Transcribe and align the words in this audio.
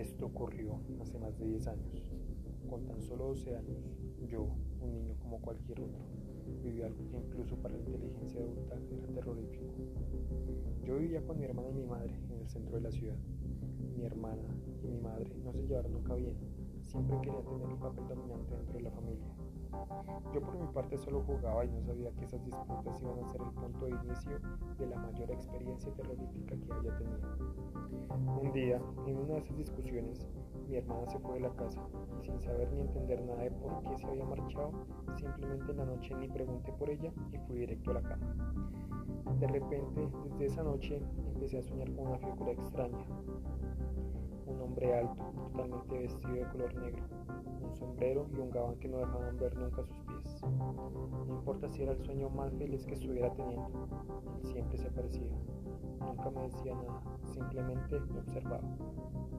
Esto 0.00 0.24
ocurrió 0.24 0.80
hace 0.98 1.18
más 1.18 1.38
de 1.38 1.44
10 1.44 1.66
años. 1.66 2.10
Con 2.70 2.86
tan 2.86 3.02
solo 3.02 3.26
12 3.26 3.54
años, 3.54 3.84
yo, 4.30 4.48
un 4.80 4.94
niño 4.94 5.14
como 5.20 5.42
cualquier 5.42 5.78
otro, 5.78 6.00
viví 6.62 6.80
algo 6.80 7.06
que 7.10 7.18
incluso 7.18 7.54
para 7.56 7.74
la 7.74 7.80
inteligencia 7.80 8.40
adulta 8.40 8.76
era 8.96 9.06
terrorífico. 9.08 9.74
Yo 10.86 10.96
vivía 10.96 11.22
con 11.26 11.38
mi 11.38 11.44
hermana 11.44 11.68
y 11.68 11.74
mi 11.74 11.84
madre 11.84 12.14
en 12.30 12.40
el 12.40 12.48
centro 12.48 12.76
de 12.76 12.80
la 12.80 12.90
ciudad. 12.90 13.18
Mi 13.94 14.06
hermana 14.06 14.48
y 14.82 14.88
mi 14.88 15.00
madre 15.00 15.30
no 15.44 15.52
se 15.52 15.66
llevaron 15.66 15.92
nunca 15.92 16.14
bien. 16.14 16.36
Siempre 16.90 17.20
quería 17.20 17.40
tener 17.44 17.70
el 17.70 17.76
papel 17.76 18.08
dominante 18.08 18.56
dentro 18.56 18.74
de 18.74 18.80
la 18.80 18.90
familia. 18.90 19.28
Yo 20.34 20.40
por 20.40 20.58
mi 20.58 20.66
parte 20.72 20.98
solo 20.98 21.22
jugaba 21.22 21.64
y 21.64 21.70
no 21.70 21.80
sabía 21.82 22.10
que 22.10 22.24
esas 22.24 22.44
disputas 22.44 23.00
iban 23.00 23.22
a 23.22 23.28
ser 23.28 23.40
el 23.42 23.50
punto 23.52 23.84
de 23.84 23.92
inicio 23.92 24.40
de 24.76 24.86
la 24.88 24.96
mayor 24.96 25.30
experiencia 25.30 25.92
terrorífica 25.94 26.56
que 26.56 26.72
haya 26.72 26.98
tenido. 26.98 27.28
Un 28.42 28.52
día, 28.52 28.82
en 29.06 29.18
una 29.18 29.34
de 29.34 29.38
esas 29.38 29.56
discusiones, 29.56 30.26
mi 30.68 30.78
hermana 30.78 31.06
se 31.06 31.20
fue 31.20 31.34
de 31.34 31.40
la 31.42 31.54
casa 31.54 31.80
y 32.20 32.24
sin 32.24 32.40
saber 32.40 32.72
ni 32.72 32.80
entender 32.80 33.24
nada 33.24 33.44
de 33.44 33.52
por 33.52 33.82
qué 33.82 33.96
se 33.96 34.06
había 34.08 34.24
marchado, 34.24 34.72
simplemente 35.16 35.70
en 35.70 35.78
la 35.78 35.84
noche 35.84 36.12
ni 36.16 36.26
pregunté 36.26 36.72
por 36.72 36.90
ella 36.90 37.12
y 37.32 37.38
fui 37.46 37.60
directo 37.60 37.92
a 37.92 37.94
la 37.94 38.02
cama. 38.02 38.34
De 39.38 39.46
repente, 39.46 40.10
desde 40.24 40.46
esa 40.46 40.64
noche, 40.64 41.00
empecé 41.34 41.58
a 41.58 41.62
soñar 41.62 41.88
con 41.92 42.08
una 42.08 42.18
figura 42.18 42.50
extraña. 42.50 43.06
Un 44.50 44.62
hombre 44.62 44.98
alto, 44.98 45.22
totalmente 45.52 45.98
vestido 45.98 46.34
de 46.34 46.48
color 46.48 46.74
negro, 46.74 47.04
un 47.62 47.74
sombrero 47.74 48.26
y 48.34 48.40
un 48.40 48.50
gabán 48.50 48.76
que 48.76 48.88
no 48.88 48.98
dejaban 48.98 49.36
ver 49.38 49.56
nunca 49.56 49.82
sus 49.84 49.96
pies. 50.00 50.42
No 50.42 51.34
importa 51.34 51.68
si 51.68 51.82
era 51.82 51.92
el 51.92 51.98
sueño 51.98 52.28
más 52.30 52.52
feliz 52.54 52.84
que 52.84 52.94
estuviera 52.94 53.32
teniendo, 53.34 53.86
él 54.42 54.46
siempre 54.46 54.76
se 54.76 54.88
aparecía. 54.88 55.30
Nunca 56.00 56.30
me 56.30 56.42
decía 56.42 56.74
nada, 56.74 57.02
simplemente 57.24 58.00
me 58.12 58.18
observaba. 58.20 58.60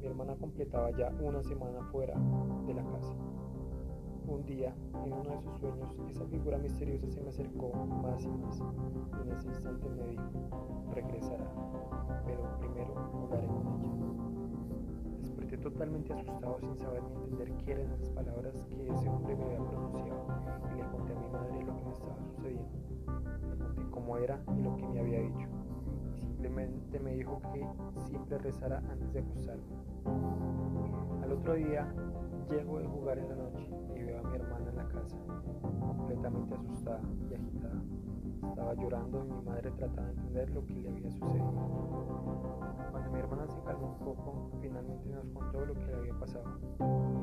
Mi 0.00 0.06
hermana 0.06 0.34
completaba 0.36 0.90
ya 0.90 1.10
una 1.20 1.42
semana 1.42 1.82
fuera 1.92 2.14
de 2.66 2.74
la 2.74 2.82
casa. 2.84 3.14
Un 4.26 4.44
día, 4.44 4.74
en 5.04 5.12
uno 5.12 5.30
de 5.30 5.40
sus 5.40 5.58
sueños, 5.60 5.96
esa 6.10 6.26
figura 6.26 6.58
misteriosa 6.58 7.08
se 7.08 7.20
me 7.20 7.28
acercó 7.28 7.72
más 8.02 8.24
y 8.24 8.28
más, 8.28 8.60
y 8.60 9.22
en 9.22 9.32
ese 9.36 9.46
instante 9.46 9.88
me 9.88 10.04
dijo, 10.08 10.24
regresará, 10.92 11.46
pero 12.24 12.42
primero 12.58 12.94
jugaré 13.12 13.46
con 13.46 13.66
ella. 13.68 13.95
Desperté 15.46 15.70
totalmente 15.70 16.12
asustado 16.12 16.58
sin 16.58 16.76
saber 16.76 17.04
ni 17.04 17.14
entender 17.14 17.52
qué 17.64 17.72
eran 17.72 17.92
esas 17.92 18.10
palabras 18.10 18.64
que 18.64 18.88
ese 18.88 19.08
hombre 19.08 19.36
me 19.36 19.44
había 19.44 19.58
pronunciado, 19.58 20.26
y 20.72 20.76
le 20.76 20.88
conté 20.90 21.12
a 21.12 21.20
mi 21.20 21.28
madre 21.28 21.62
lo 21.62 21.76
que 21.76 21.84
me 21.84 21.92
estaba 21.92 22.16
sucediendo. 22.18 22.68
Le 23.48 23.56
conté 23.56 23.90
cómo 23.92 24.16
era 24.16 24.42
y 24.56 24.62
lo 24.62 24.76
que 24.76 24.88
me 24.88 24.98
había 24.98 25.20
dicho, 25.20 25.46
y 26.16 26.18
simplemente 26.18 26.98
me 26.98 27.12
dijo 27.12 27.40
que 27.52 27.64
siempre 28.00 28.38
rezara 28.38 28.78
antes 28.90 29.12
de 29.12 29.20
acostarme. 29.20 29.62
Al 31.22 31.32
otro 31.32 31.54
día, 31.54 31.94
llego 32.48 32.78
de 32.78 32.86
jugar 32.86 33.18
en 33.18 33.28
la 33.28 33.34
noche 33.36 33.68
y 33.96 34.02
veo 34.02 34.18
a 34.18 34.22
mi 34.22 34.36
hermana 34.36 34.70
en 34.70 34.76
la 34.76 34.88
casa, 34.88 35.16
completamente 35.80 36.54
asustada 36.54 37.00
y 37.28 37.34
agitada. 37.34 37.82
Estaba 38.48 38.74
llorando 38.74 39.24
y 39.24 39.32
mi 39.32 39.42
madre 39.42 39.70
trataba 39.72 40.06
de 40.06 40.12
entender 40.12 40.50
lo 40.50 40.64
que 40.66 40.74
le 40.74 40.88
había 40.88 41.10
sucedido. 41.10 41.52
Cuando 42.90 43.10
mi 43.10 43.18
hermana 43.18 43.48
se 43.48 43.60
calmó 43.62 43.88
un 43.88 43.98
poco, 43.98 44.50
finalmente 44.60 45.08
nos 45.08 45.28
contó 45.30 45.66
lo 45.66 45.74
que 45.74 45.86
le 45.86 45.94
había 45.94 46.18
pasado 46.18 46.44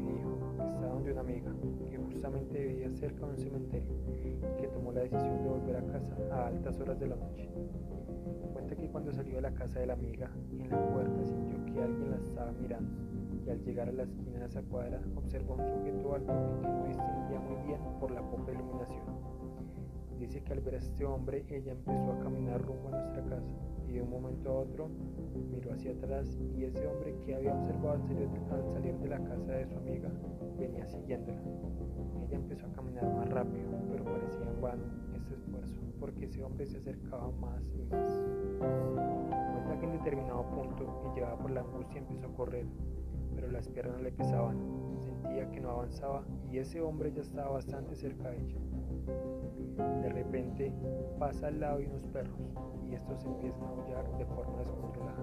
y 0.00 0.04
dijo 0.04 0.38
que 0.56 0.68
estaba 0.68 0.94
donde 0.94 1.12
una 1.12 1.20
amiga 1.20 1.52
que 1.90 1.98
justamente 1.98 2.66
vivía 2.66 2.90
cerca 2.92 3.26
de 3.26 3.32
un 3.32 3.38
cementerio 3.38 3.92
y 4.24 4.60
que 4.60 4.68
tomó 4.68 4.92
la 4.92 5.02
decisión 5.02 5.42
de 5.42 5.48
volver 5.48 5.76
a 5.76 5.86
casa 5.86 6.16
a 6.32 6.46
altas 6.46 6.80
horas 6.80 6.98
de 6.98 7.08
la 7.08 7.16
noche. 7.16 7.50
Cuenta 8.52 8.74
que 8.74 8.88
cuando 8.88 9.12
salió 9.12 9.36
de 9.36 9.42
la 9.42 9.52
casa 9.52 9.80
de 9.80 9.86
la 9.86 9.94
amiga, 9.94 10.30
en 10.58 10.70
la 10.70 10.92
puerta 10.92 11.26
sintió 11.26 11.64
que 11.66 11.82
alguien 11.82 12.10
la 12.10 12.16
estaba 12.16 12.52
mirando 12.52 13.10
al 13.50 13.62
llegar 13.64 13.88
a 13.88 13.92
la 13.92 14.04
esquina 14.04 14.38
de 14.38 14.46
esa 14.46 14.62
cuadra 14.62 15.00
observó 15.16 15.54
un 15.54 15.66
sujeto 15.66 16.14
alto 16.14 16.32
que 16.60 16.68
no 16.68 16.84
distinguía 16.86 17.40
muy 17.40 17.66
bien 17.66 17.80
por 17.98 18.10
la 18.10 18.22
poca 18.22 18.52
iluminación. 18.52 19.02
Dice 20.18 20.42
que 20.42 20.52
al 20.52 20.60
ver 20.60 20.74
a 20.74 20.78
este 20.78 21.04
hombre 21.04 21.44
ella 21.48 21.72
empezó 21.72 22.12
a 22.12 22.18
caminar 22.20 22.60
rumbo 22.62 22.88
a 22.88 22.90
nuestra 22.92 23.24
casa 23.24 23.56
y 23.88 23.92
de 23.92 24.02
un 24.02 24.10
momento 24.10 24.50
a 24.50 24.60
otro 24.60 24.88
miró 25.50 25.72
hacia 25.72 25.92
atrás 25.92 26.38
y 26.56 26.64
ese 26.64 26.86
hombre 26.86 27.14
que 27.24 27.34
había 27.34 27.54
observado 27.54 27.92
al 27.92 28.02
salir, 28.02 28.28
al 28.50 28.72
salir 28.72 28.98
de 28.98 29.08
la 29.08 29.18
casa 29.24 29.52
de 29.52 29.66
su 29.66 29.76
amiga 29.76 30.10
venía 30.58 30.86
siguiéndola. 30.86 31.40
Ella 32.26 32.36
empezó 32.36 32.66
a 32.66 32.72
caminar 32.72 33.04
más 33.14 33.28
rápido, 33.30 33.70
pero 33.90 34.04
parecía 34.04 34.46
en 34.46 34.60
vano 34.60 34.84
ese 35.16 35.34
esfuerzo 35.34 35.80
porque 35.98 36.24
ese 36.24 36.42
hombre 36.42 36.66
se 36.66 36.78
acercaba 36.78 37.30
más 37.32 37.62
y 37.74 37.82
más. 37.84 38.10
Cuenta 38.58 39.78
que 39.78 39.86
en 39.86 39.92
determinado 39.92 40.42
punto 40.50 41.10
y 41.10 41.14
llevada 41.14 41.36
por 41.36 41.50
la 41.50 41.60
angustia 41.60 41.98
empezó 41.98 42.26
a 42.26 42.34
correr, 42.34 42.66
pero 43.34 43.50
las 43.50 43.68
piernas 43.68 44.00
le 44.00 44.12
pesaban, 44.12 44.56
sentía 45.00 45.50
que 45.50 45.60
no 45.60 45.70
avanzaba 45.70 46.24
y 46.50 46.58
ese 46.58 46.80
hombre 46.80 47.12
ya 47.12 47.22
estaba 47.22 47.50
bastante 47.50 47.94
cerca 47.94 48.30
de 48.30 48.38
ella. 48.38 48.58
De 50.02 50.08
repente 50.10 50.72
pasa 51.18 51.48
al 51.48 51.60
lado 51.60 51.78
de 51.78 51.86
unos 51.86 52.06
perros 52.06 52.54
y 52.88 52.94
estos 52.94 53.24
empiezan 53.24 53.62
a 53.62 53.68
aullar 53.68 54.18
de 54.18 54.26
forma 54.26 54.58
descontrolada. 54.58 55.22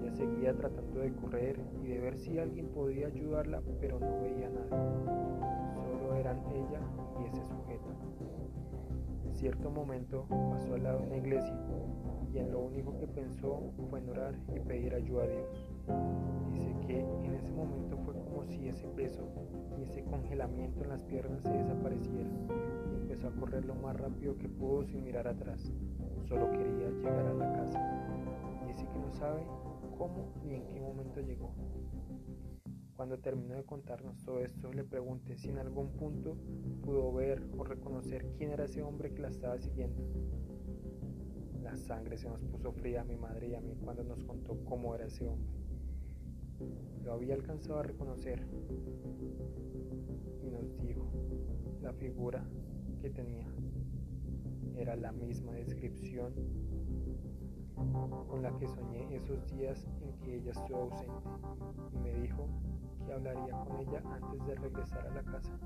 Ella 0.00 0.12
seguía 0.12 0.54
tratando 0.54 1.00
de 1.00 1.12
correr 1.14 1.60
y 1.82 1.88
de 1.88 1.98
ver 1.98 2.18
si 2.18 2.38
alguien 2.38 2.68
podía 2.68 3.06
ayudarla, 3.06 3.62
pero 3.80 3.98
no 3.98 4.20
veía 4.20 4.50
nada. 4.50 5.74
Solo 5.74 6.14
eran 6.14 6.38
ella 6.52 6.80
y 7.20 7.26
ese 7.26 7.44
sujeto. 7.44 7.88
En 9.26 9.34
cierto 9.34 9.70
momento 9.70 10.26
pasó 10.50 10.74
al 10.74 10.82
lado 10.82 10.98
de 11.00 11.06
una 11.06 11.16
iglesia 11.16 11.56
y 12.32 12.38
en 12.38 12.52
lo 12.52 12.60
único 12.60 12.98
que 12.98 13.06
pensó 13.06 13.72
fue 13.88 14.00
en 14.00 14.10
orar 14.10 14.34
y 14.54 14.60
pedir 14.60 14.94
ayuda 14.94 15.24
a 15.24 15.28
Dios. 15.28 15.77
Dice 16.52 16.74
que 16.86 17.00
en 17.00 17.34
ese 17.34 17.52
momento 17.52 17.96
fue 17.98 18.14
como 18.14 18.44
si 18.44 18.68
ese 18.68 18.86
peso 18.88 19.28
y 19.78 19.82
ese 19.84 20.02
congelamiento 20.04 20.82
en 20.82 20.88
las 20.90 21.02
piernas 21.04 21.42
se 21.42 21.52
desapareciera 21.52 22.30
y 22.90 22.96
empezó 22.96 23.28
a 23.28 23.32
correr 23.32 23.64
lo 23.64 23.74
más 23.74 23.96
rápido 23.96 24.36
que 24.36 24.48
pudo 24.48 24.84
sin 24.84 25.04
mirar 25.04 25.28
atrás. 25.28 25.72
Solo 26.28 26.50
quería 26.50 26.90
llegar 26.90 27.26
a 27.26 27.34
la 27.34 27.52
casa. 27.52 27.80
Dice 28.66 28.86
que 28.92 28.98
no 28.98 29.12
sabe 29.12 29.42
cómo 29.96 30.32
ni 30.44 30.54
en 30.54 30.66
qué 30.68 30.80
momento 30.80 31.20
llegó. 31.20 31.52
Cuando 32.96 33.18
terminó 33.18 33.54
de 33.54 33.64
contarnos 33.64 34.18
todo 34.24 34.40
esto, 34.40 34.72
le 34.72 34.82
pregunté 34.82 35.36
si 35.36 35.50
en 35.50 35.58
algún 35.58 35.92
punto 35.92 36.36
pudo 36.82 37.12
ver 37.12 37.42
o 37.56 37.62
reconocer 37.62 38.26
quién 38.36 38.50
era 38.50 38.64
ese 38.64 38.82
hombre 38.82 39.14
que 39.14 39.22
la 39.22 39.28
estaba 39.28 39.56
siguiendo. 39.58 40.02
La 41.62 41.76
sangre 41.76 42.18
se 42.18 42.28
nos 42.28 42.42
puso 42.42 42.72
fría 42.72 43.02
a 43.02 43.04
mi 43.04 43.16
madre 43.16 43.48
y 43.48 43.54
a 43.54 43.60
mí 43.60 43.76
cuando 43.84 44.02
nos 44.02 44.24
contó 44.24 44.58
cómo 44.64 44.94
era 44.96 45.06
ese 45.06 45.28
hombre. 45.28 45.48
Lo 47.04 47.12
había 47.12 47.34
alcanzado 47.34 47.80
a 47.80 47.82
reconocer 47.82 48.46
y 50.42 50.50
nos 50.50 50.80
dijo 50.80 51.10
la 51.82 51.92
figura 51.92 52.44
que 53.00 53.10
tenía. 53.10 53.46
Era 54.76 54.96
la 54.96 55.12
misma 55.12 55.52
descripción 55.52 56.32
con 58.28 58.42
la 58.42 58.56
que 58.58 58.68
soñé 58.68 59.16
esos 59.16 59.46
días 59.48 59.86
en 60.02 60.12
que 60.20 60.36
ella 60.36 60.50
estuvo 60.52 60.82
ausente 60.82 61.12
y 61.92 61.98
me 61.98 62.12
dijo 62.20 62.46
que 63.06 63.12
hablaría 63.12 63.52
con 63.64 63.76
ella 63.78 64.02
antes 64.04 64.46
de 64.46 64.54
regresar 64.56 65.06
a 65.06 65.14
la 65.14 65.22
casa. 65.22 65.58